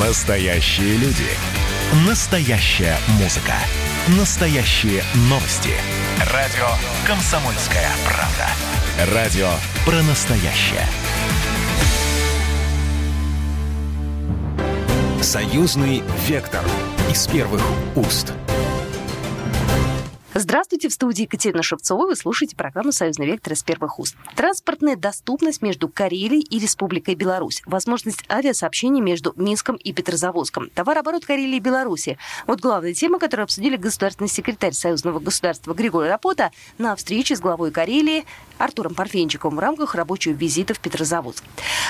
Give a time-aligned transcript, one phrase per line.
[0.00, 1.24] Настоящие люди.
[2.06, 3.54] Настоящая музыка.
[4.18, 5.70] Настоящие новости.
[6.34, 6.66] Радио
[7.06, 9.14] «Комсомольская правда».
[9.14, 9.48] Радио
[9.86, 10.86] про настоящее.
[15.22, 16.62] Союзный вектор
[17.10, 17.62] из первых
[17.94, 18.34] уст.
[20.38, 22.08] Здравствуйте, в студии Екатерина Шевцова.
[22.08, 24.16] Вы слушаете программу «Союзный вектор» из первых уст.
[24.34, 27.62] Транспортная доступность между Карелией и Республикой Беларусь.
[27.64, 30.68] Возможность авиасообщения между Минском и Петрозаводском.
[30.68, 32.18] Товарооборот Карелии и Беларуси.
[32.46, 37.70] Вот главная тема, которую обсудили государственный секретарь Союзного государства Григорий Рапота на встрече с главой
[37.70, 38.26] Карелии
[38.58, 41.44] Артуром Парфенчиком в рамках рабочего визита в Петрозаводск.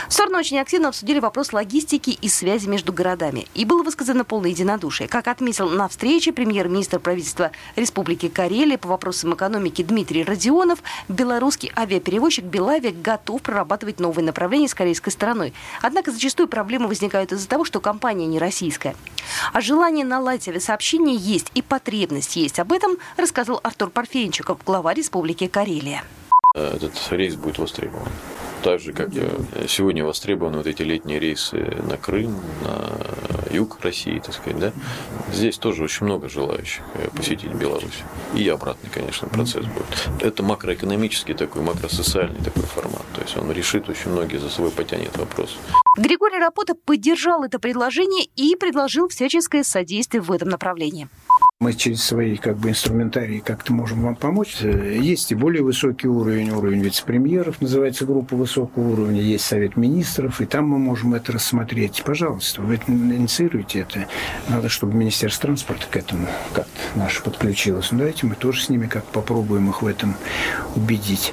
[0.09, 3.47] Стороны очень активно обсудили вопрос логистики и связи между городами.
[3.55, 5.09] И было высказано полное единодушие.
[5.09, 12.45] Как отметил на встрече премьер-министр правительства Республики Карелия по вопросам экономики Дмитрий Родионов, белорусский авиаперевозчик
[12.45, 15.55] Белавия готов прорабатывать новые направления с корейской стороной.
[15.83, 18.97] Однако зачастую проблемы возникают из-за того, что компания не российская.
[19.53, 22.59] А желание наладить авиасообщение есть и потребность есть.
[22.59, 26.05] Об этом рассказал Артур Парфенчиков, глава Республики Карелия.
[26.57, 28.09] Этот рейс будет востребован
[28.67, 29.11] так же, как
[29.69, 31.57] сегодня востребованы вот эти летние рейсы
[31.89, 34.73] на Крым, на юг России, так сказать, да.
[35.33, 38.03] Здесь тоже очень много желающих э, посетить Беларусь.
[38.35, 40.09] И обратный, конечно, процесс будет.
[40.21, 43.05] Это макроэкономический такой, макросоциальный такой формат.
[43.15, 45.57] То есть он решит очень многие за собой потянет вопрос.
[45.97, 51.09] Григорий Рапота поддержал это предложение и предложил всяческое содействие в этом направлении.
[51.59, 54.61] Мы через свои как бы инструментарии как-то можем вам помочь.
[54.61, 60.45] Есть и более высокий уровень, уровень вице-премьеров, называется группа высокого уровня, есть совет министров, и
[60.45, 62.03] там мы можем это рассмотреть.
[62.05, 64.07] Пожалуйста, вы инициируете это.
[64.51, 67.91] Надо, чтобы Министерство транспорта к этому как-то наше подключилось.
[67.91, 70.15] Ну, давайте мы тоже с ними как попробуем их в этом
[70.75, 71.33] убедить.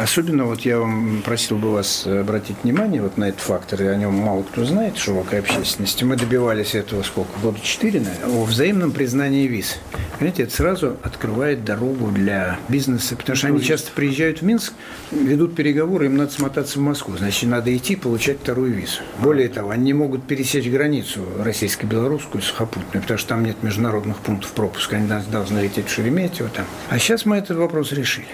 [0.00, 3.96] Особенно вот я вам просил бы вас обратить внимание вот на этот фактор, и о
[3.96, 6.04] нем мало кто знает, широкой общественности.
[6.04, 7.36] Мы добивались этого сколько?
[7.40, 9.78] Года четыре, наверное, о взаимном признании виз виз.
[10.18, 14.72] Понимаете, это сразу открывает дорогу для бизнеса, потому что они часто приезжают в Минск,
[15.10, 19.00] ведут переговоры, им надо смотаться в Москву, значит, надо идти получать вторую визу.
[19.18, 24.52] Более того, они не могут пересечь границу российско-белорусскую, сухопутную, потому что там нет международных пунктов
[24.52, 26.64] пропуска, они должны лететь в Шереметьево там.
[26.90, 28.26] А сейчас мы этот вопрос решили.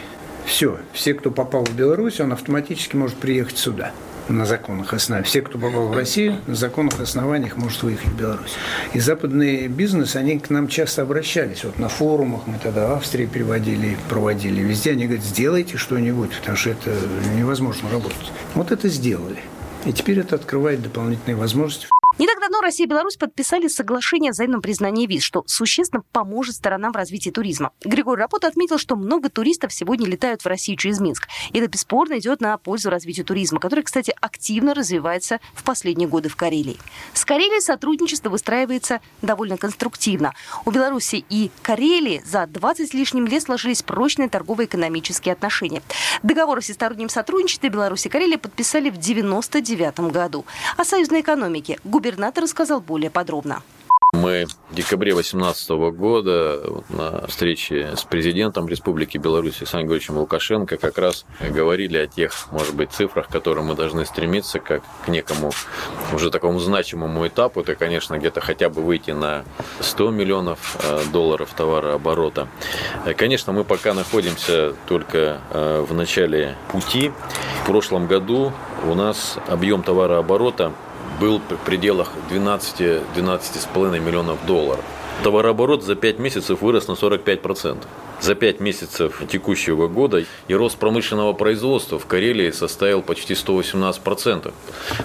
[0.44, 3.92] Все, все, кто попал в Беларусь, он автоматически может приехать сюда
[4.32, 5.28] на законных основаниях.
[5.28, 8.54] Все, кто попал в Россию, на законных основаниях может выехать в Беларусь.
[8.92, 11.64] И западный бизнес, они к нам часто обращались.
[11.64, 14.62] Вот на форумах мы тогда в Австрии переводили, проводили.
[14.62, 16.90] Везде они говорят, сделайте что-нибудь, потому что это
[17.36, 18.32] невозможно работать.
[18.54, 19.40] Вот это сделали.
[19.86, 21.88] И теперь это открывает дополнительные возможности.
[22.20, 26.54] Не так давно Россия и Беларусь подписали соглашение о взаимном признании виз, что существенно поможет
[26.54, 27.72] сторонам в развитии туризма.
[27.82, 31.28] Григорий Рапота отметил, что много туристов сегодня летают в Россию через Минск.
[31.50, 36.28] И это бесспорно идет на пользу развитию туризма, который, кстати, активно развивается в последние годы
[36.28, 36.76] в Карелии.
[37.14, 40.34] С Карелией сотрудничество выстраивается довольно конструктивно.
[40.66, 45.80] У Беларуси и Карелии за 20 с лишним лет сложились прочные торгово-экономические отношения.
[46.22, 50.44] Договор о всестороннем сотрудничестве Беларуси и Карелии подписали в 1999 году.
[50.76, 53.62] О союзной экономике губернатор губернатор рассказал более подробно.
[54.12, 60.98] Мы в декабре 2018 года на встрече с президентом Республики Беларусь Александром Григорьевичем Лукашенко как
[60.98, 65.52] раз говорили о тех, может быть, цифрах, к которым мы должны стремиться, как к некому
[66.12, 67.60] уже такому значимому этапу.
[67.60, 69.44] Это, конечно, где-то хотя бы выйти на
[69.78, 72.48] 100 миллионов э, долларов товарооборота.
[73.06, 77.12] Э, конечно, мы пока находимся только э, в начале пути.
[77.62, 78.52] В прошлом году
[78.88, 80.72] у нас объем товарооборота
[81.20, 84.84] был в пределах 12-12,5 миллионов долларов.
[85.22, 87.76] Товарооборот за 5 месяцев вырос на 45%.
[88.20, 94.52] За 5 месяцев текущего года и рост промышленного производства в Карелии составил почти 118%.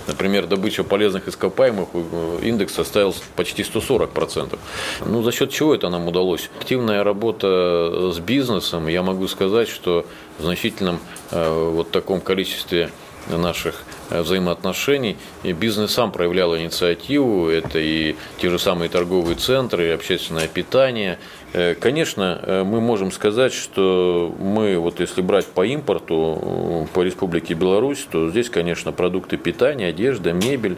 [0.08, 4.58] Например, добыча полезных ископаемых э, индекс составил почти 140%.
[5.06, 6.50] Ну, за счет чего это нам удалось?
[6.60, 10.06] Активная работа с бизнесом, я могу сказать, что
[10.40, 11.00] в значительном
[11.32, 12.90] э, вот таком количестве
[13.30, 15.18] наших э, взаимоотношений.
[15.44, 21.18] И бизнес сам проявлял инициативу, это и те же самые торговые центры, и общественное питание.
[21.54, 27.54] Э, конечно, э, мы можем сказать, что мы, вот если брать по импорту по Республике
[27.54, 30.78] Беларусь, то здесь, конечно, продукты питания, одежда, мебель,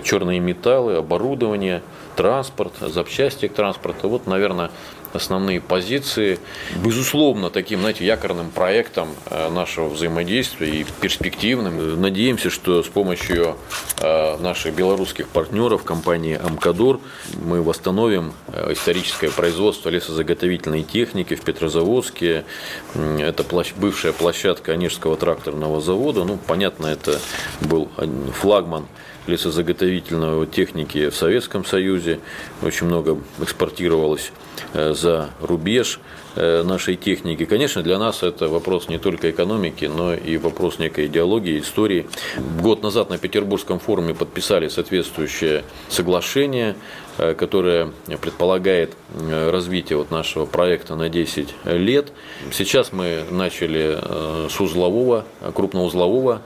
[0.00, 1.82] черные металлы, оборудование,
[2.16, 4.08] транспорт, запчасти к транспорту.
[4.08, 4.70] Вот, наверное,
[5.14, 6.38] основные позиции.
[6.82, 12.00] Безусловно, таким, знаете, якорным проектом э, нашего взаимодействия и перспективным.
[12.00, 13.56] Надеемся, что с помощью
[14.00, 17.00] э, наших белорусских партнеров, компании «Амкадор»,
[17.44, 22.44] мы восстановим э, историческое производство лесозаготовительной техники в Петрозаводске.
[22.94, 23.44] Это
[23.76, 26.24] бывшая площадка Онежского тракторного завода.
[26.24, 27.20] Ну, понятно, это
[27.60, 27.90] был
[28.40, 28.86] флагман
[29.26, 32.20] лесозаготовительной техники в Советском Союзе.
[32.62, 34.32] Очень много экспортировалось
[34.74, 36.00] за рубеж
[36.36, 37.44] нашей техники.
[37.44, 42.06] Конечно, для нас это вопрос не только экономики, но и вопрос некой идеологии, истории.
[42.60, 46.76] Год назад на Петербургском форуме подписали соответствующее соглашение
[47.18, 47.90] Э, которая
[48.22, 52.10] предполагает э, развитие вот нашего проекта на 10 лет.
[52.50, 56.40] Сейчас мы начали э, с узлового, крупноузлового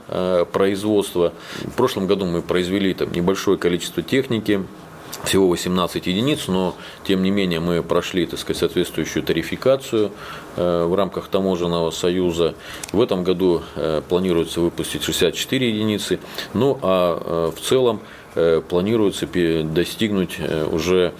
[0.51, 1.31] производства.
[1.63, 4.65] В прошлом году мы произвели там небольшое количество техники,
[5.23, 6.75] всего 18 единиц, но
[7.05, 10.11] тем не менее мы прошли так сказать, соответствующую тарификацию
[10.55, 12.55] в рамках таможенного союза.
[12.91, 13.61] В этом году
[14.09, 16.19] планируется выпустить 64 единицы.
[16.53, 18.01] Ну а в целом
[18.37, 19.27] Э, планируется
[19.63, 21.13] достигнуть э, уже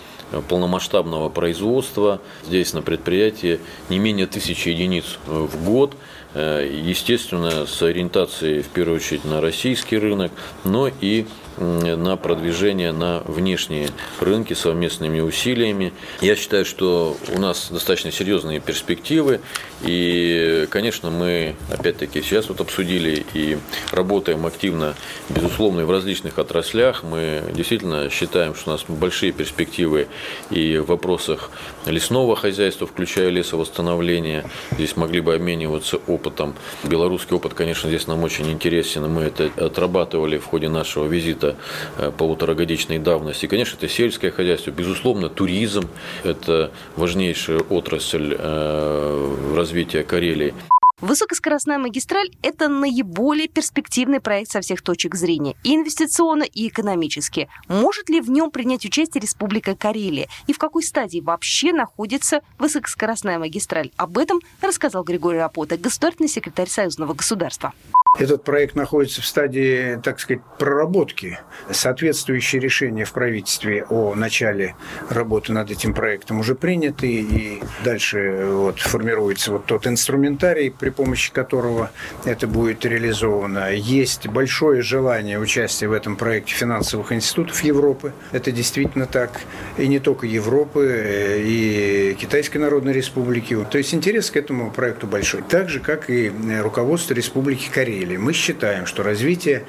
[0.50, 3.60] полномасштабного производства здесь на предприятии
[3.90, 5.96] не менее тысячи единиц э, в год.
[6.36, 10.32] Естественно, с ориентацией в первую очередь на российский рынок,
[10.66, 11.26] но и
[11.58, 13.90] на продвижение на внешние
[14.20, 15.94] рынки совместными усилиями.
[16.22, 19.42] Я считаю, что у нас достаточно серьезные перспективы.
[19.84, 23.58] И, конечно, мы, опять-таки, сейчас вот обсудили и
[23.92, 24.96] работаем активно,
[25.30, 27.04] безусловно, и в различных отраслях.
[27.04, 30.08] Мы действительно считаем, что у нас большие перспективы
[30.50, 31.52] и в вопросах
[31.86, 34.50] лесного хозяйства, включая лесовосстановление.
[34.72, 36.56] Здесь могли бы обмениваться опытом.
[36.84, 39.10] Белорусский опыт, конечно, здесь нам очень интересен.
[39.12, 41.58] Мы это отрабатывали в ходе нашего визита это
[41.98, 43.46] э, полуторагодичной давности.
[43.46, 45.90] И, конечно, это сельское хозяйство, безусловно, туризм–
[46.24, 50.54] это важнейшая отрасль э, развития Карелии.
[51.00, 57.50] Высокоскоростная магистраль– это наиболее перспективный проект со всех точек зрения– и инвестиционно, и экономически.
[57.68, 60.28] Может ли в нем принять участие Республика Карелия?
[60.48, 63.92] И в какой стадии вообще находится высокоскоростная магистраль?
[63.96, 67.74] Об этом рассказал Григорий Рапота, государственный секретарь Союзного государства.
[68.20, 71.38] Этот проект находится в стадии, так сказать, проработки.
[71.70, 74.76] Соответствующие решения в правительстве о начале
[75.10, 81.32] работы над этим проектом уже приняты, и дальше вот формируется вот тот инструментарий, при помощи
[81.32, 81.92] которого
[82.26, 83.72] это будет реализовано.
[83.76, 88.14] Есть большое желание участия в этом проекте финансовых институтов Европы.
[88.32, 89.42] Это действительно так.
[89.78, 93.56] И не только Европы, э, и Китайской Народной Республики.
[93.70, 95.44] То есть интерес к этому проекту большой.
[95.44, 96.32] Так же, как и
[96.62, 99.64] руководство Республики Корея говорили, мы считаем, что развитие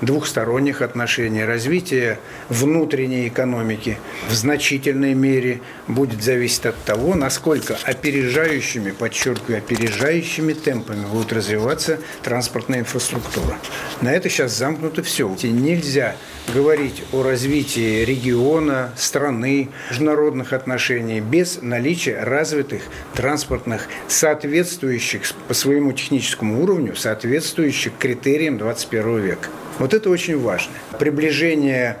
[0.00, 2.18] двухсторонних отношений, развитие
[2.48, 3.98] внутренней экономики
[4.28, 12.80] в значительной мере будет зависеть от того, насколько опережающими, подчеркиваю, опережающими темпами будет развиваться транспортная
[12.80, 13.58] инфраструктура.
[14.00, 15.28] На это сейчас замкнуто все.
[15.42, 16.16] Нельзя
[16.54, 22.82] говорить о развитии региона, страны, международных отношений без наличия развитых
[23.14, 29.48] транспортных, соответствующих по своему техническому уровню, соответствующих критериям 21 века.
[29.78, 30.72] Вот это очень важно.
[30.98, 31.98] Приближение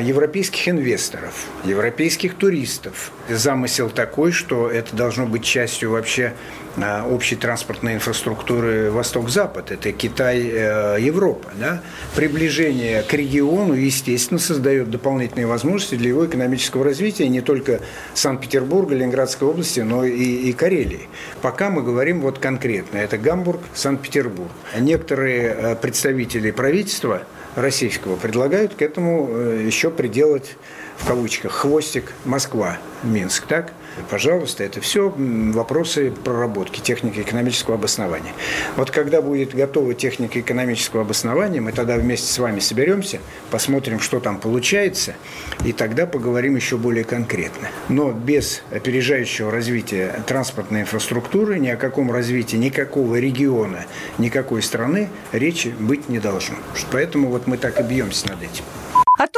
[0.00, 3.10] европейских инвесторов, европейских туристов.
[3.28, 6.34] Замысел такой, что это должно быть частью вообще
[6.76, 9.70] а, общей транспортной инфраструктуры Восток-Запад.
[9.70, 11.50] Это Китай, э, Европа.
[11.58, 11.82] Да?
[12.14, 17.80] Приближение к региону, естественно, создает дополнительные возможности для его экономического развития не только
[18.14, 21.08] Санкт-Петербурга, Ленинградской области, но и, и Карелии.
[21.40, 22.98] Пока мы говорим вот конкретно.
[22.98, 24.50] Это Гамбург, Санкт-Петербург.
[24.78, 27.22] Некоторые э, представители правительства–
[27.56, 30.56] российского предлагают к этому э, еще приделать
[30.98, 33.72] в кавычках хвостик Москва, Минск, так?
[34.10, 38.32] Пожалуйста, это все вопросы проработки техники экономического обоснования.
[38.76, 44.20] Вот когда будет готова техника экономического обоснования, мы тогда вместе с вами соберемся, посмотрим, что
[44.20, 45.14] там получается,
[45.64, 47.68] и тогда поговорим еще более конкретно.
[47.88, 53.86] Но без опережающего развития транспортной инфраструктуры ни о каком развитии никакого региона,
[54.18, 56.56] никакой страны речи быть не должно.
[56.92, 58.64] Поэтому вот мы так и бьемся над этим.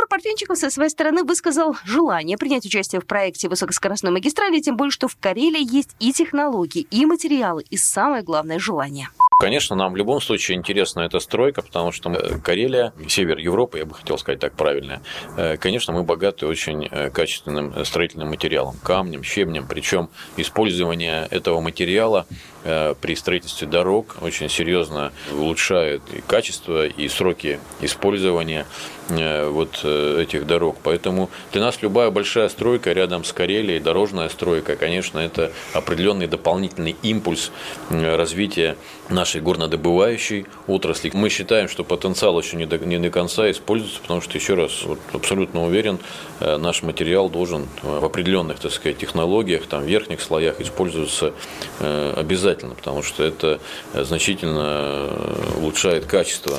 [0.09, 5.07] Парфенчиков со своей стороны высказал желание принять участие в проекте высокоскоростной магистрали, тем более, что
[5.07, 9.09] в Карелии есть и технологии, и материалы, и самое главное– желание.
[9.39, 12.11] Конечно, нам в любом случае интересна эта стройка, потому что
[12.43, 15.01] Карелия, север Европы, я бы хотел сказать так правильно,
[15.37, 22.27] э, конечно, мы богаты очень э, качественным строительным материалом, камнем, щебнем, причем использование этого материала
[22.58, 22.58] э,
[23.01, 28.67] при строительстве дорог очень серьезно улучшает и качество, и сроки использования
[29.09, 30.77] вот этих дорог.
[30.83, 36.95] Поэтому для нас любая большая стройка рядом с Карелией, дорожная стройка, конечно, это определенный дополнительный
[37.03, 37.51] импульс
[37.89, 38.77] развития
[39.09, 41.11] нашей горнодобывающей отрасли.
[41.15, 44.83] Мы считаем, что потенциал еще не до, не до конца используется, потому что, еще раз,
[44.83, 45.99] вот, абсолютно уверен,
[46.41, 51.33] э, наш материал должен в определенных, так сказать, технологиях, там, верхних слоях использоваться
[51.81, 53.61] э, обязательно обязательно, потому что это
[53.95, 55.11] значительно
[55.57, 56.59] улучшает качество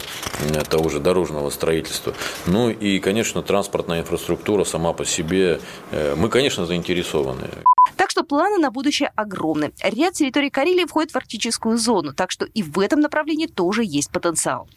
[0.69, 2.13] того же дорожного строительства.
[2.47, 5.59] Ну и, конечно, транспортная инфраструктура сама по себе.
[5.91, 7.49] Мы, конечно, заинтересованы.
[7.95, 9.71] Так что планы на будущее огромны.
[9.81, 14.11] Ряд территорий Карелии входит в арктическую зону, так что и в этом направлении тоже есть
[14.11, 14.67] потенциал.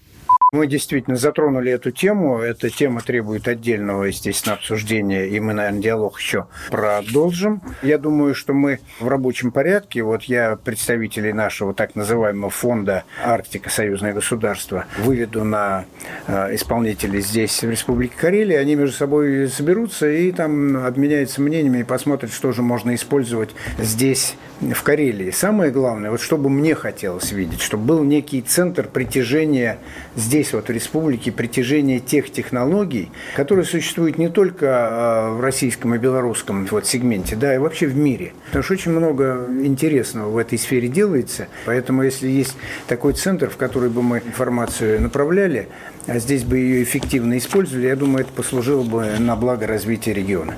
[0.54, 2.40] Мы действительно затронули эту тему.
[2.40, 7.62] Эта тема требует отдельного, естественно, обсуждения, и мы, наверное, диалог еще продолжим.
[7.80, 13.70] Я думаю, что мы в рабочем порядке, вот я представителей нашего так называемого фонда «Арктика.
[13.70, 15.86] Союзное государство» выведу на
[16.26, 18.58] э, исполнителей здесь, в Республике Карелия.
[18.58, 24.36] Они между собой соберутся и там обменяются мнениями и посмотрят, что же можно использовать здесь,
[24.70, 25.30] в Карелии.
[25.30, 29.78] Самое главное, вот что бы мне хотелось видеть, чтобы был некий центр притяжения
[30.14, 35.98] здесь, вот в республике, притяжения тех технологий, которые существуют не только а, в российском и
[35.98, 38.32] белорусском вот сегменте, да, и вообще в мире.
[38.46, 41.48] Потому что очень много интересного в этой сфере делается.
[41.66, 42.56] Поэтому, если есть
[42.88, 45.68] такой центр, в который бы мы информацию направляли,
[46.06, 50.56] а здесь бы ее эффективно использовали, я думаю, это послужило бы на благо развития региона.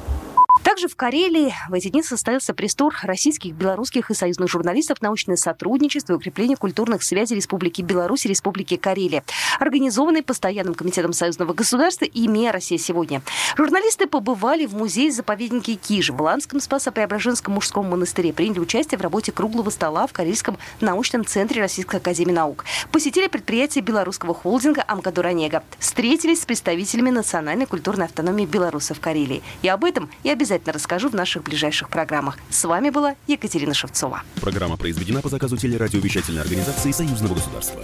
[0.64, 6.14] Также в Карелии в эти дни состоялся пресс-тур российских, белорусских и союзных журналистов научное сотрудничество
[6.14, 9.24] и укрепление культурных связей Республики Беларусь и Республики Карелия,
[9.60, 13.20] организованный Постоянным комитетом союзного государства и МИА «Россия сегодня».
[13.58, 19.68] Журналисты побывали в музее-заповеднике Киж в Ланском Спасо-Преображенском мужском монастыре, приняли участие в работе круглого
[19.68, 26.46] стола в Карельском научном центре Российской академии наук, посетили предприятие белорусского холдинга «Амкадуранега», встретились с
[26.46, 29.42] представителями национальной культурной автономии белорусов Карелии.
[29.60, 32.38] И об этом и обязательно обязательно расскажу в наших ближайших программах.
[32.48, 34.22] С вами была Екатерина Шевцова.
[34.40, 37.82] Программа произведена по заказу телерадиовещательной организации Союзного государства.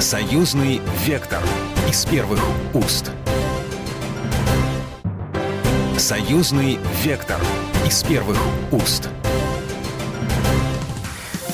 [0.00, 1.40] Союзный вектор
[1.88, 2.40] из первых
[2.74, 3.12] уст.
[5.96, 7.40] Союзный вектор
[7.86, 8.38] из первых
[8.72, 9.08] уст.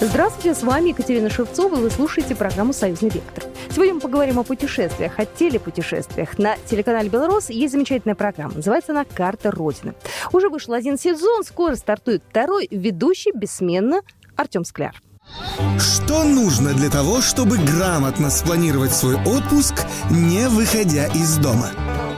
[0.00, 3.37] Здравствуйте, с вами Екатерина Шевцова, и вы слушаете программу «Союзный вектор».
[3.78, 6.36] Сегодня мы поговорим о путешествиях, о телепутешествиях.
[6.36, 8.54] На телеканале «Белрос» есть замечательная программа.
[8.54, 9.94] Называется она «Карта Родины».
[10.32, 12.66] Уже вышел один сезон, скоро стартует второй.
[12.72, 14.00] Ведущий бессменно
[14.34, 15.00] Артем Скляр.
[15.78, 19.74] Что нужно для того, чтобы грамотно спланировать свой отпуск,
[20.10, 21.70] не выходя из дома?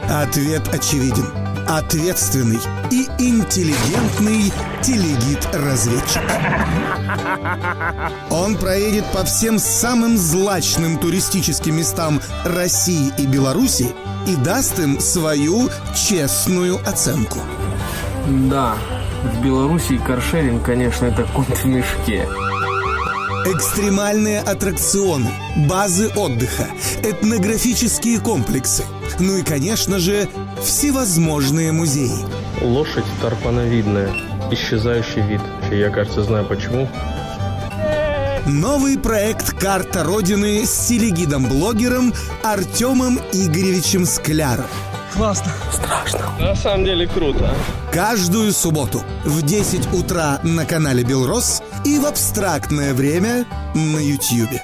[0.08, 1.26] Ответ очевиден–
[1.78, 2.58] ответственный
[2.90, 6.22] и интеллигентный телегид-разведчик.
[8.30, 13.92] Он проедет по всем самым злачным туристическим местам России и Беларуси
[14.26, 17.38] и даст им свою честную оценку.
[18.50, 18.74] Да,
[19.22, 22.28] в Беларуси каршеринг, конечно, это кот в мешке.
[23.46, 25.30] Экстремальные аттракционы,
[25.68, 26.66] базы отдыха,
[27.02, 28.84] этнографические комплексы.
[29.18, 30.28] Ну и, конечно же,
[30.62, 32.24] всевозможные музеи.
[32.60, 34.10] Лошадь тарпановидная,
[34.50, 35.40] исчезающий вид.
[35.70, 36.88] Я, кажется, знаю почему.
[38.46, 42.12] Новый проект «Карта Родины» с телегидом-блогером
[42.42, 44.66] Артемом Игоревичем Скляром.
[45.14, 45.52] Классно.
[45.72, 46.20] Страшно.
[46.38, 47.54] На самом деле круто.
[47.92, 54.62] Каждую субботу в 10 утра на канале Белрос и в абстрактное время на Ютьюбе.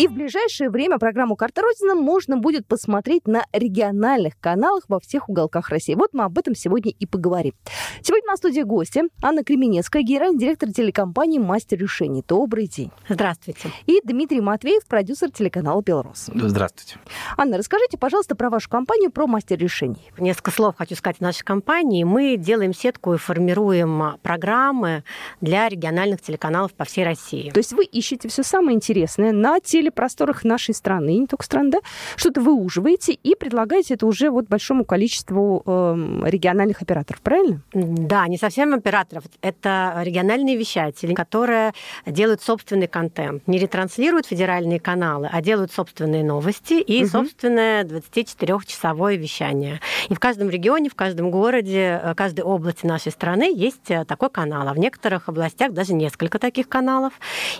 [0.00, 5.28] И в ближайшее время программу «Карта Родина» можно будет посмотреть на региональных каналах во всех
[5.28, 5.94] уголках России.
[5.94, 7.52] Вот мы об этом сегодня и поговорим.
[8.00, 12.24] Сегодня на студии гости Анна Кременецкая, генеральный директор телекомпании «Мастер решений».
[12.26, 12.90] Добрый день.
[13.10, 13.68] Здравствуйте.
[13.84, 16.30] И Дмитрий Матвеев, продюсер телеканала «Белрос».
[16.34, 16.98] Здравствуйте.
[17.36, 20.10] Анна, расскажите, пожалуйста, про вашу компанию, про «Мастер решений».
[20.16, 22.04] Несколько слов хочу сказать о нашей компании.
[22.04, 25.04] Мы делаем сетку и формируем программы
[25.42, 27.50] для региональных телеканалов по всей России.
[27.50, 31.70] То есть вы ищете все самое интересное на теле просторах нашей страны, не только страны,
[31.70, 31.78] да,
[32.16, 37.62] что-то выуживаете и предлагаете это уже вот большому количеству э, региональных операторов, правильно?
[37.72, 39.24] Да, не совсем операторов.
[39.40, 41.72] Это региональные вещатели, которые
[42.06, 43.46] делают собственный контент.
[43.46, 47.10] Не ретранслируют федеральные каналы, а делают собственные новости и угу.
[47.10, 49.80] собственное 24-часовое вещание.
[50.08, 54.30] И в каждом регионе, в каждом городе, э, каждой области нашей страны есть э, такой
[54.30, 54.68] канал.
[54.68, 57.12] А в некоторых областях даже несколько таких каналов.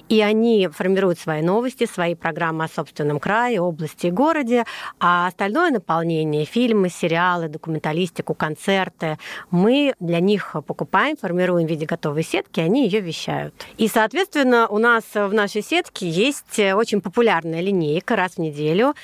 [0.09, 4.65] И они формируют свои новости, свои программы о собственном крае, области и городе,
[4.99, 9.19] а остальное наполнение, фильмы, сериалы, документалистику, концерты,
[9.51, 13.55] мы для них покупаем, формируем в виде готовой сетки, они ее вещают.
[13.79, 18.95] И, соответственно, у нас в нашей сетке есть очень популярная линейка раз в неделю.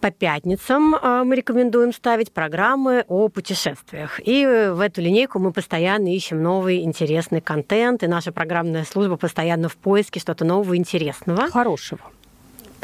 [0.00, 4.20] По пятницам э, мы рекомендуем ставить программы о путешествиях.
[4.24, 9.68] И в эту линейку мы постоянно ищем новый интересный контент, и наша программная служба постоянно
[9.68, 11.50] в поиске что-то нового интересного.
[11.50, 12.00] Хорошего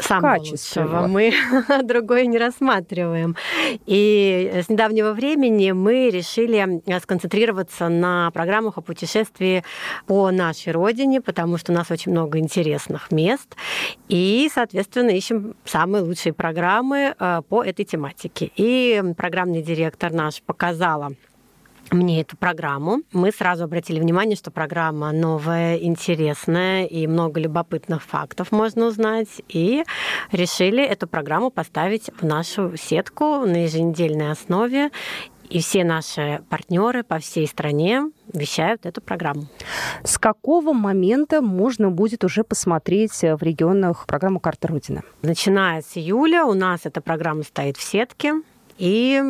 [0.01, 1.07] самого качественного.
[1.07, 1.33] Мы
[1.83, 3.35] другое не рассматриваем.
[3.85, 9.63] И с недавнего времени мы решили сконцентрироваться на программах о путешествии
[10.07, 13.55] по нашей родине, потому что у нас очень много интересных мест.
[14.09, 18.51] И, соответственно, ищем самые лучшие программы э, по этой тематике.
[18.55, 21.13] И программный директор наш показала
[21.91, 23.01] мне эту программу.
[23.11, 29.41] Мы сразу обратили внимание, что программа новая, интересная, и много любопытных фактов можно узнать.
[29.49, 29.83] И
[30.31, 34.91] решили эту программу поставить в нашу сетку на еженедельной основе.
[35.49, 39.47] И все наши партнеры по всей стране вещают эту программу.
[40.01, 45.01] С какого момента можно будет уже посмотреть в регионах программу «Карта Родины»?
[45.21, 48.35] Начиная с июля у нас эта программа стоит в сетке.
[48.77, 49.21] И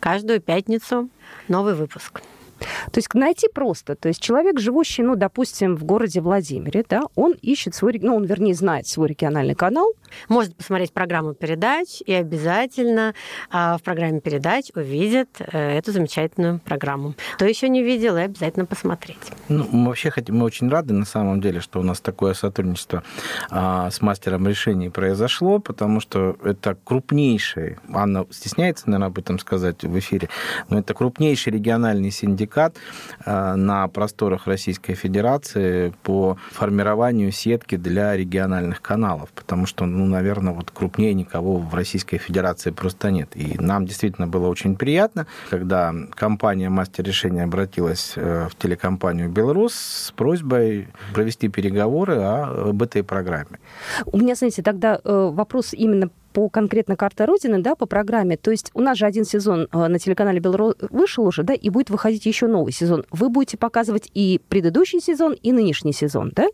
[0.00, 1.08] каждую пятницу
[1.48, 2.22] новый выпуск.
[2.58, 3.94] То есть найти просто.
[3.94, 8.24] То есть человек, живущий, ну, допустим, в городе Владимире, да, он ищет свой, ну, он,
[8.24, 9.92] вернее, знает свой региональный канал.
[10.28, 13.14] Может посмотреть программу передач и обязательно
[13.50, 17.14] а, в программе передач увидит а, эту замечательную программу.
[17.34, 19.18] Кто еще не видел, и обязательно посмотреть.
[19.48, 23.02] Ну, мы вообще хотим, мы очень рады на самом деле, что у нас такое сотрудничество
[23.50, 29.82] а, с мастером решений произошло, потому что это крупнейший, Анна стесняется, наверное, об этом сказать
[29.84, 30.28] в эфире,
[30.68, 32.76] но это крупнейший региональный синдикат
[33.24, 40.54] э, на просторах Российской Федерации по формированию сетки для региональных каналов, потому что, ну, наверное,
[40.54, 43.30] вот крупнее никого в Российской Федерации просто нет.
[43.34, 49.74] И нам действительно было очень приятно, когда компания «Мастер решения» обратилась э, в телекомпанию «Белрос»
[49.74, 53.58] с просьбой провести переговоры об этой программе.
[54.06, 58.36] У меня, знаете, тогда э, вопрос именно по конкретно карте Родины, да, по программе.
[58.36, 61.70] То есть у нас же один сезон э, на телеканале Белро вышел уже, да, и
[61.70, 63.04] будет выходить еще новый сезон.
[63.10, 66.46] Вы будете показывать и предыдущий сезон, и нынешний сезон, да?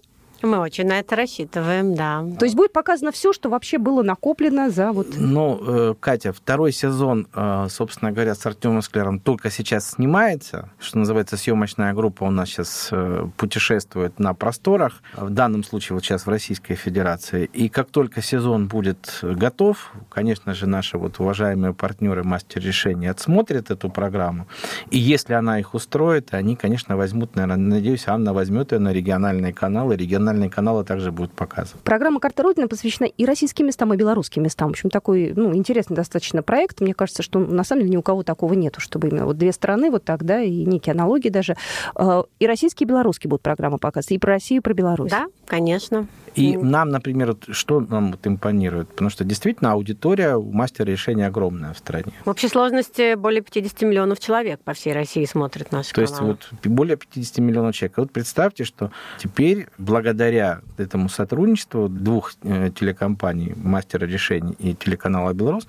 [0.44, 2.22] Мы очень на это рассчитываем, да.
[2.38, 5.08] То есть будет показано все, что вообще было накоплено за вот...
[5.16, 10.68] Ну, э, Катя, второй сезон, э, собственно говоря, с Артемом Склером только сейчас снимается.
[10.78, 15.02] Что называется, съемочная группа у нас сейчас э, путешествует на просторах.
[15.16, 17.48] В данном случае вот сейчас в Российской Федерации.
[17.54, 23.70] И как только сезон будет готов, конечно же, наши вот уважаемые партнеры мастер решений отсмотрят
[23.70, 24.46] эту программу.
[24.90, 29.54] И если она их устроит, они, конечно, возьмут, наверное, надеюсь, Анна возьмет ее на региональные
[29.54, 31.82] каналы, региональные региональные каналы также будут показывать.
[31.82, 34.68] Программа «Карта Родины» посвящена и российским местам, и белорусским местам.
[34.68, 36.80] В общем, такой ну, интересный достаточно проект.
[36.80, 39.52] Мне кажется, что на самом деле ни у кого такого нету, чтобы именно вот две
[39.52, 41.56] страны вот так, да, и некие аналогии даже.
[41.94, 45.10] А, и российские, и белорусские будут программы показывать, и про Россию, и про Беларусь.
[45.10, 46.06] Да, конечно.
[46.34, 48.88] И нам, например, что нам вот импонирует?
[48.88, 52.12] Потому что действительно аудитория у мастера решения огромная в стране.
[52.24, 56.32] В общей сложности более 50 миллионов человек по всей России смотрят наши То каналы.
[56.32, 57.98] есть вот более 50 миллионов человек.
[57.98, 65.66] Вот представьте, что теперь благодаря этому сотрудничеству двух э, телекомпаний мастера решений и телеканала «Белрос»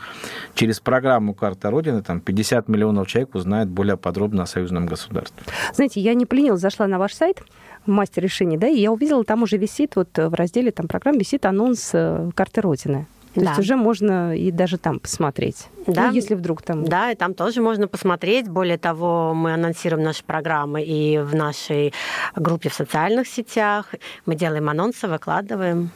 [0.55, 5.43] через программу «Карта Родины» там 50 миллионов человек узнают более подробно о союзном государстве.
[5.73, 7.43] Знаете, я не поленилась, зашла на ваш сайт,
[7.85, 11.45] мастер решений, да, и я увидела, там уже висит, вот в разделе там программ висит
[11.45, 13.07] анонс э, карты Родины.
[13.35, 13.47] То да.
[13.49, 15.67] есть уже можно и даже там посмотреть.
[15.85, 16.07] Ну, да.
[16.07, 16.85] Ну, если вдруг там...
[16.85, 18.47] Да, и там тоже можно посмотреть.
[18.47, 21.93] Более того, мы анонсируем наши программы и в нашей
[22.37, 23.93] группе в социальных сетях.
[24.25, 25.91] Мы делаем анонсы, выкладываем.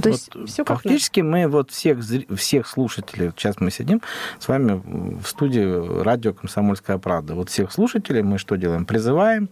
[0.00, 1.98] То есть вот все как Фактически мы вот всех,
[2.36, 4.00] всех слушателей, сейчас мы сидим
[4.38, 4.80] с вами
[5.20, 7.34] в студии радио «Комсомольская правда».
[7.34, 8.86] Вот всех слушателей мы что делаем?
[8.86, 9.50] Призываем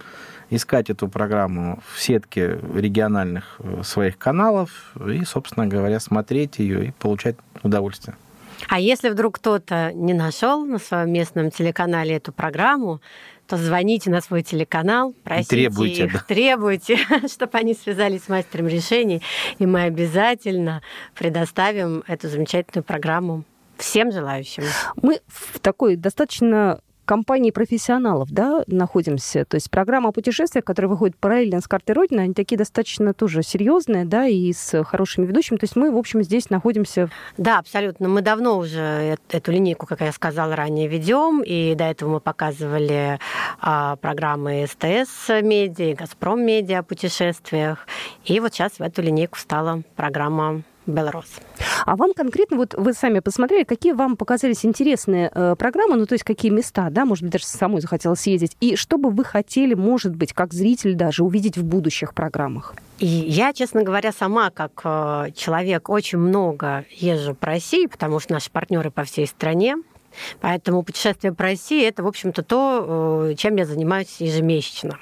[0.51, 6.91] искать эту программу в сетке региональных э, своих каналов и, собственно говоря, смотреть ее и
[6.93, 8.17] получать удовольствие.
[8.69, 13.01] А если вдруг кто-то не нашел на своем местном телеканале эту программу,
[13.47, 16.25] то звоните на свой телеканал, просите требуйте, их, да.
[16.29, 16.99] требуйте,
[17.33, 19.23] чтобы они связались с мастером решений,
[19.59, 20.83] и мы обязательно
[21.15, 23.45] предоставим эту замечательную программу
[23.79, 24.65] всем желающим.
[25.01, 29.47] Мы в такой достаточно компании профессионалов, да, находимся.
[29.47, 33.43] То есть программа о путешествиях, которая выходит параллельно с картой Родины, они такие достаточно тоже
[33.43, 35.57] серьезные, да, и с хорошими ведущими.
[35.57, 37.09] То есть мы, в общем, здесь находимся...
[37.39, 38.11] Да, абсолютно.
[38.11, 43.19] Мы давно уже эту линейку, как я сказала ранее, ведем, и до этого мы показывали
[43.59, 47.87] а, программы СТС Медиа, Газпром Медиа о путешествиях.
[48.27, 51.31] И вот сейчас в эту линейку стала программа Беларусь.
[51.87, 56.15] А вам конкретно, вот вы сами посмотрели, какие вам показались интересные э, программы, ну, то
[56.15, 59.75] есть какие места, да, может быть, даже самой захотелось съездить, и что бы вы хотели,
[59.75, 62.75] может быть, как зритель даже увидеть в будущих программах?
[62.99, 68.33] И я, честно говоря, сама как э, человек очень много езжу по России, потому что
[68.33, 69.77] наши партнеры по всей стране,
[70.41, 74.99] Поэтому путешествие по России– это, в общем-то, то, э, чем я занимаюсь ежемесячно.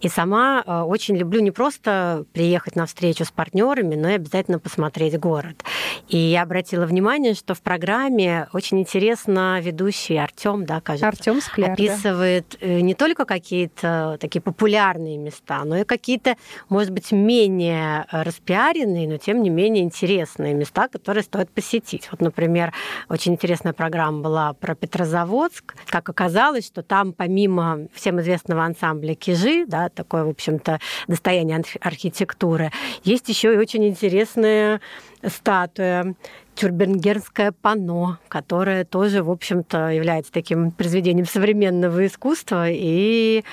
[0.00, 4.58] И сама э, очень люблю не просто приехать на встречу с партнерами, но и обязательно
[4.58, 5.64] посмотреть город.
[6.08, 11.72] И я обратила внимание, что в программе очень интересно ведущий Артем, да, кажется, Артем Скляр,
[11.72, 12.66] описывает да.
[12.66, 16.36] Э, не только какие-то такие популярные места, но и какие-то,
[16.68, 22.08] может быть, менее распиаренные, но тем не менее интересные места, которые стоит посетить.
[22.10, 22.72] Вот, например,
[23.08, 25.74] очень интересная программа была про Петрозаводск.
[25.86, 32.70] Как оказалось, что там помимо всем известного ансамбля Кижи, да, такое, в общем-то, достояние архитектуры,
[33.04, 34.80] есть еще и очень интересная
[35.24, 36.14] статуя
[36.54, 43.44] Тюрбенгерское панно, которое тоже, в общем-то, является таким произведением современного искусства и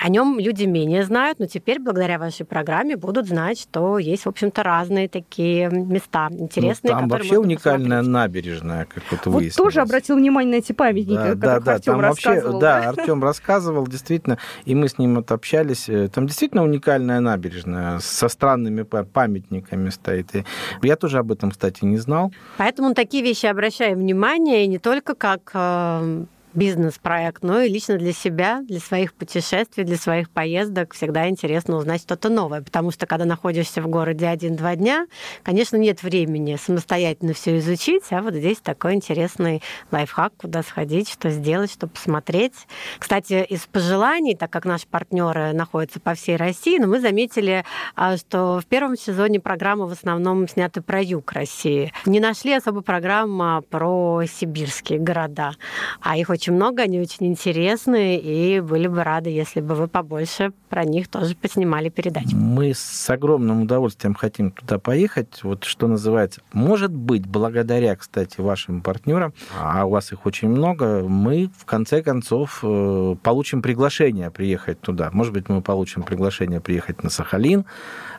[0.00, 4.28] о нем люди менее знают, но теперь благодаря вашей программе будут знать, что есть, в
[4.30, 6.94] общем-то, разные такие места интересные.
[6.94, 8.12] Ну, там вообще уникальная посмотреть.
[8.12, 9.56] набережная, как вот, вот выяснилось.
[9.56, 12.52] тоже обратил внимание на эти памятники, да, да, да, Артем рассказывал.
[12.52, 15.90] Вообще, да, Артем рассказывал, действительно, и мы с ним вот общались.
[15.90, 20.34] Э, там действительно уникальная набережная со странными памятниками стоит.
[20.34, 20.44] И
[20.82, 22.32] я тоже об этом, кстати, не знал.
[22.56, 27.96] Поэтому на такие вещи обращаем внимание, и не только как э, бизнес-проект, но и лично
[27.96, 33.06] для себя, для своих путешествий, для своих поездок всегда интересно узнать что-то новое, потому что
[33.06, 35.06] когда находишься в городе один-два дня,
[35.42, 41.30] конечно, нет времени самостоятельно все изучить, а вот здесь такой интересный лайфхак, куда сходить, что
[41.30, 42.54] сделать, что посмотреть.
[42.98, 48.16] Кстати, из пожеланий, так как наши партнеры находятся по всей России, но мы заметили, а,
[48.16, 51.92] что в первом сезоне программы в основном сняты про юг России.
[52.06, 55.52] Не нашли особо программа про сибирские города,
[56.00, 59.88] а их очень очень много, они очень интересные, и были бы рады, если бы вы
[59.88, 62.34] побольше про них тоже поснимали передачи.
[62.34, 65.42] Мы с огромным удовольствием хотим туда поехать.
[65.42, 71.02] Вот что называется, может быть, благодаря, кстати, вашим партнерам, а у вас их очень много,
[71.06, 75.10] мы в конце концов э, получим приглашение приехать туда.
[75.12, 77.66] Может быть, мы получим приглашение приехать на Сахалин,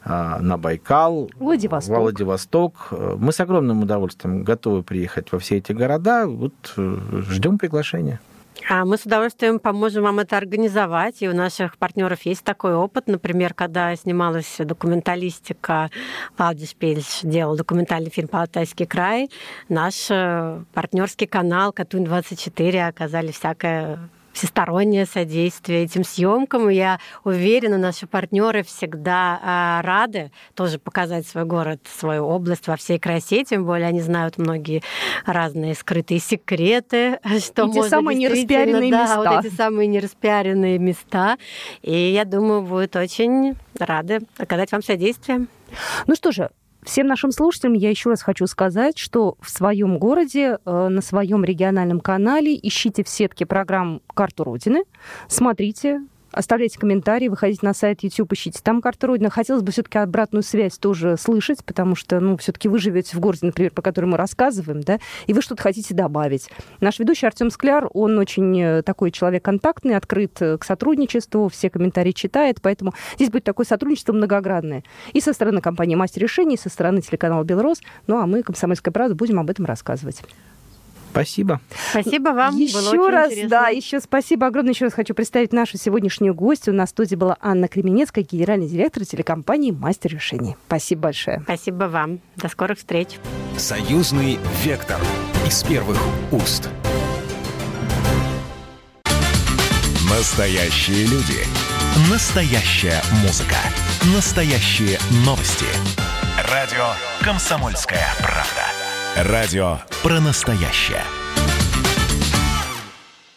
[0.04, 1.98] на Байкал, Владивосток.
[1.98, 2.88] Владивосток.
[3.18, 6.28] Мы с огромным удовольствием готовы приехать во все эти города.
[6.28, 6.98] Вот э,
[7.30, 8.20] ждем приглашения.
[8.70, 11.22] А мы с удовольствием поможем вам это организовать.
[11.22, 13.08] И у наших партнеров есть такой опыт.
[13.08, 15.90] Например, когда снималась документалистика,
[16.38, 19.30] Валдис Пельш делал документальный фильм по Алтайский край,
[19.70, 26.70] наш э, партнерский канал Катунь-24 оказали всякое всестороннее содействие этим съемкам.
[26.70, 32.76] И я уверена, наши партнеры всегда а, рады тоже показать свой город, свою область во
[32.76, 34.84] всей красе, тем более они знают многие
[35.26, 39.18] разные скрытые секреты, что эти самые нераспиаренные да, места.
[39.18, 41.38] вот эти самые нераспиаренные места.
[41.82, 45.48] И я думаю, будут очень рады оказать вам содействие.
[46.08, 46.50] Ну что же,
[46.84, 51.44] Всем нашим слушателям я еще раз хочу сказать, что в своем городе, э, на своем
[51.44, 54.84] региональном канале ищите в сетке программ «Карту Родины»,
[55.28, 59.30] смотрите, Оставляйте комментарии, выходите на сайт YouTube, ищите там карта Родины.
[59.30, 63.48] Хотелось бы все-таки обратную связь тоже слышать, потому что, ну, все-таки вы живете в городе,
[63.48, 66.50] например, по которому мы рассказываем, да, и вы что-то хотите добавить.
[66.80, 71.70] Наш ведущий Артем Скляр, он очень э, такой человек контактный, открыт э, к сотрудничеству, все
[71.70, 74.84] комментарии читает, поэтому здесь будет такое сотрудничество многогранное.
[75.14, 78.92] И со стороны компании «Мастер решений», и со стороны телеканала «Белрос», ну, а мы, «Комсомольская
[78.92, 80.22] правда», будем об этом рассказывать.
[81.12, 81.60] Спасибо.
[81.92, 82.56] Спасибо вам.
[82.58, 83.50] Еще раз, интересно.
[83.50, 84.74] да, еще спасибо огромное.
[84.74, 86.74] Еще раз хочу представить нашу сегодняшнюю гостью.
[86.74, 90.56] На студии была Анна Кременецкая, генеральный директор телекомпании «Мастер решений».
[90.68, 91.42] Спасибо большое.
[91.44, 92.20] Спасибо вам.
[92.38, 93.20] До скорых встреч.
[93.58, 95.00] Союзный вектор
[95.46, 95.98] из первых
[96.32, 96.70] уст.
[100.10, 101.40] Настоящие люди.
[102.10, 103.58] Настоящая музыка.
[104.16, 105.66] Настоящие новости.
[106.52, 106.88] Радио
[107.22, 108.71] «Комсомольская правда».
[109.16, 111.04] Радио про настоящее.